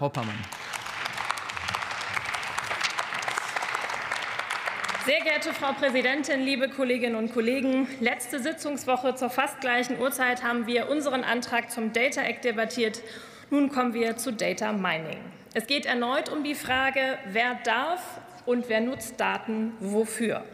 [0.00, 0.38] Hoppermann.
[5.06, 7.88] Sehr geehrte Frau Präsidentin, liebe Kolleginnen und Kollegen!
[8.00, 13.02] Letzte Sitzungswoche zur fast gleichen Uhrzeit haben wir unseren Antrag zum Data Act debattiert.
[13.50, 15.18] Nun kommen wir zu Data Mining.
[15.54, 18.00] Es geht erneut um die Frage, wer darf
[18.46, 20.44] und wer nutzt Daten wofür.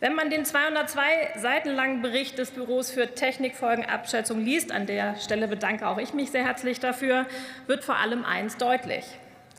[0.00, 5.48] Wenn man den 202 Seiten langen Bericht des Büros für Technikfolgenabschätzung liest, an der Stelle
[5.48, 7.26] bedanke auch ich mich sehr herzlich dafür,
[7.66, 9.04] wird vor allem eins deutlich.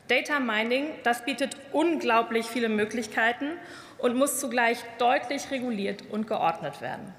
[0.08, 3.52] Data Mining, das bietet unglaublich viele Möglichkeiten
[3.98, 7.12] und muss zugleich deutlich reguliert und geordnet werden.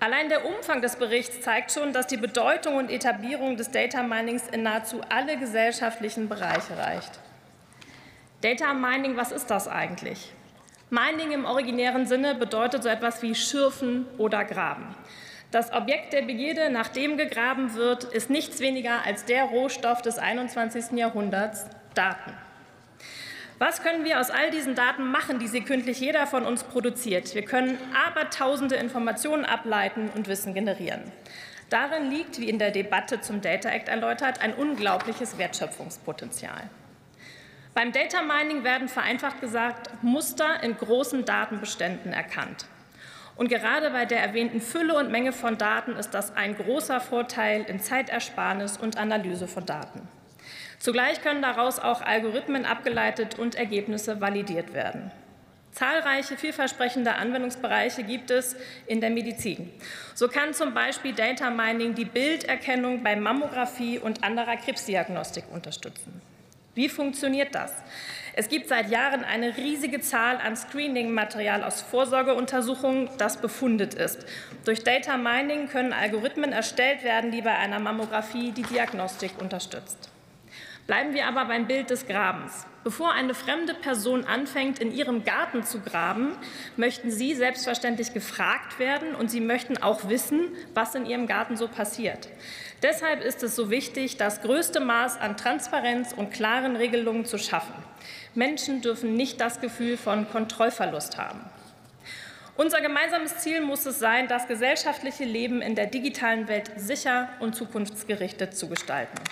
[0.00, 4.48] Allein der Umfang des Berichts zeigt schon, dass die Bedeutung und Etablierung des Data Minings
[4.48, 7.20] in nahezu alle gesellschaftlichen Bereiche reicht.
[8.40, 10.32] Data Mining, was ist das eigentlich?
[10.92, 14.94] Mining im originären Sinne bedeutet so etwas wie Schürfen oder Graben.
[15.50, 20.18] Das Objekt der Begierde, nach dem gegraben wird, ist nichts weniger als der Rohstoff des
[20.18, 20.98] 21.
[20.98, 22.34] Jahrhunderts, Daten.
[23.58, 27.34] Was können wir aus all diesen Daten machen, die sekündlich jeder von uns produziert?
[27.34, 31.10] Wir können abertausende Informationen ableiten und Wissen generieren.
[31.70, 36.68] Darin liegt, wie in der Debatte zum Data Act erläutert, ein unglaubliches Wertschöpfungspotenzial.
[37.74, 42.66] Beim Data Mining werden vereinfacht gesagt Muster in großen Datenbeständen erkannt.
[43.34, 47.62] Und gerade bei der erwähnten Fülle und Menge von Daten ist das ein großer Vorteil
[47.62, 50.06] in Zeitersparnis und Analyse von Daten.
[50.78, 55.10] Zugleich können daraus auch Algorithmen abgeleitet und Ergebnisse validiert werden.
[55.70, 58.54] Zahlreiche vielversprechende Anwendungsbereiche gibt es
[58.86, 59.70] in der Medizin.
[60.14, 66.20] So kann zum Beispiel Data Mining die Bilderkennung bei Mammographie und anderer Krebsdiagnostik unterstützen.
[66.74, 67.72] Wie funktioniert das?
[68.34, 74.24] Es gibt seit Jahren eine riesige Zahl an Screening-Material aus Vorsorgeuntersuchungen, das befundet ist.
[74.64, 80.11] Durch Data Mining können Algorithmen erstellt werden, die bei einer Mammographie die Diagnostik unterstützt.
[80.86, 82.66] Bleiben wir aber beim Bild des Grabens.
[82.82, 86.36] Bevor eine fremde Person anfängt, in ihrem Garten zu graben,
[86.76, 91.68] möchten Sie selbstverständlich gefragt werden und Sie möchten auch wissen, was in Ihrem Garten so
[91.68, 92.28] passiert.
[92.82, 97.74] Deshalb ist es so wichtig, das größte Maß an Transparenz und klaren Regelungen zu schaffen.
[98.34, 101.40] Menschen dürfen nicht das Gefühl von Kontrollverlust haben.
[102.56, 107.54] Unser gemeinsames Ziel muss es sein, das gesellschaftliche Leben in der digitalen Welt sicher und
[107.54, 109.22] zukunftsgerichtet zu gestalten.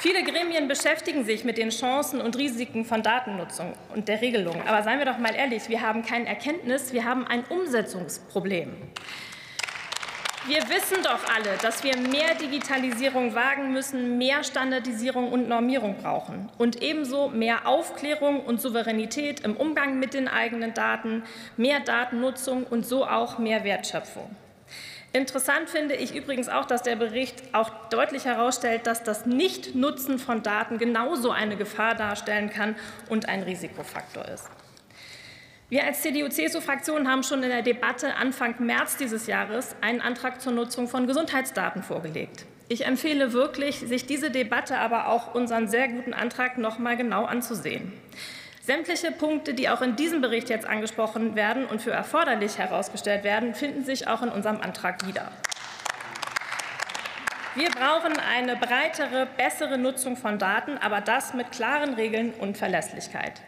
[0.00, 4.62] Viele Gremien beschäftigen sich mit den Chancen und Risiken von Datennutzung und der Regelung.
[4.68, 8.76] Aber seien wir doch mal ehrlich, wir haben kein Erkenntnis, wir haben ein Umsetzungsproblem.
[10.46, 16.48] Wir wissen doch alle, dass wir mehr Digitalisierung wagen müssen, mehr Standardisierung und Normierung brauchen
[16.58, 21.24] und ebenso mehr Aufklärung und Souveränität im Umgang mit den eigenen Daten,
[21.56, 24.30] mehr Datennutzung und so auch mehr Wertschöpfung.
[25.12, 30.42] Interessant finde ich übrigens auch, dass der Bericht auch deutlich herausstellt, dass das Nichtnutzen von
[30.42, 32.76] Daten genauso eine Gefahr darstellen kann
[33.08, 34.48] und ein Risikofaktor ist.
[35.70, 40.52] Wir als CDU-CSU-Fraktion haben schon in der Debatte Anfang März dieses Jahres einen Antrag zur
[40.52, 42.46] Nutzung von Gesundheitsdaten vorgelegt.
[42.70, 47.24] Ich empfehle wirklich, sich diese Debatte, aber auch unseren sehr guten Antrag noch mal genau
[47.24, 47.92] anzusehen.
[48.68, 53.54] Sämtliche Punkte, die auch in diesem Bericht jetzt angesprochen werden und für erforderlich herausgestellt werden,
[53.54, 55.32] finden sich auch in unserem Antrag wieder.
[57.54, 63.40] Wir brauchen eine breitere, bessere Nutzung von Daten, aber das mit klaren Regeln und Verlässlichkeit.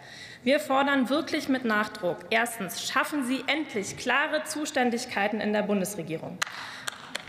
[0.43, 2.21] Wir fordern wirklich mit Nachdruck.
[2.31, 6.39] Erstens, schaffen Sie endlich klare Zuständigkeiten in der Bundesregierung.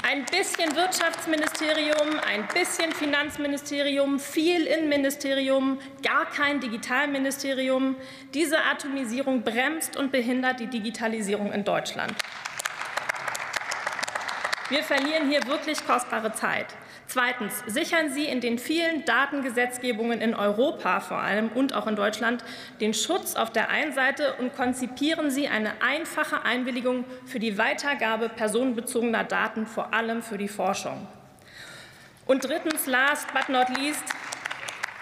[0.03, 7.95] Ein bisschen Wirtschaftsministerium, ein bisschen Finanzministerium, viel Innenministerium, gar kein Digitalministerium.
[8.34, 12.13] Diese Atomisierung bremst und behindert die Digitalisierung in Deutschland.
[14.72, 16.68] Wir verlieren hier wirklich kostbare Zeit.
[17.06, 17.62] Zweitens.
[17.68, 22.42] Sichern Sie in den vielen Datengesetzgebungen in Europa vor allem und auch in Deutschland
[22.80, 28.30] den Schutz auf der einen Seite und konzipieren Sie eine einfache Einwilligung für die Weitergabe
[28.30, 31.06] personenbezogener Daten, vor allem für die Forschung.
[32.26, 34.06] Und drittens, last but not least,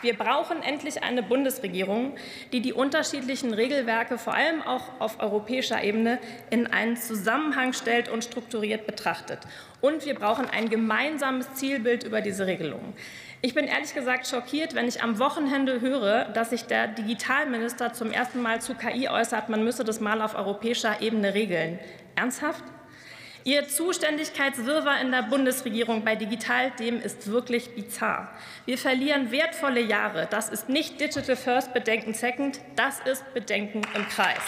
[0.01, 2.16] wir brauchen endlich eine Bundesregierung,
[2.51, 6.19] die die unterschiedlichen Regelwerke vor allem auch auf europäischer Ebene
[6.50, 9.40] in einen Zusammenhang stellt und strukturiert betrachtet.
[9.81, 12.94] Und wir brauchen ein gemeinsames Zielbild über diese Regelungen.
[13.42, 18.12] Ich bin ehrlich gesagt schockiert, wenn ich am Wochenende höre, dass sich der Digitalminister zum
[18.12, 21.80] ersten Mal zu KI äußert, man müsse das mal auf europäischer Ebene regeln.
[22.16, 22.63] Ernsthaft?
[23.46, 28.30] Ihr Zuständigkeitswirrwarr in der Bundesregierung bei Digitalthemen ist wirklich bizarr.
[28.66, 30.28] Wir verlieren wertvolle Jahre.
[30.30, 34.42] Das ist nicht Digital First Bedenken Second, das ist Bedenken im Kreis.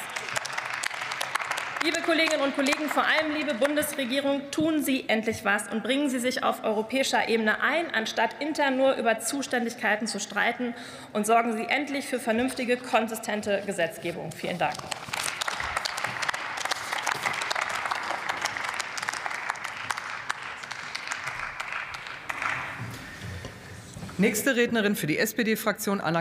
[1.84, 6.20] Liebe Kolleginnen und Kollegen, vor allem liebe Bundesregierung, tun Sie endlich was und bringen Sie
[6.20, 10.76] sich auf europäischer Ebene ein, anstatt intern nur über Zuständigkeiten zu streiten,
[11.14, 14.32] und sorgen Sie endlich für vernünftige, konsistente Gesetzgebung.
[14.32, 14.76] Vielen Dank.
[24.22, 26.20] Nächste Rednerin für die SPD-Fraktion Anna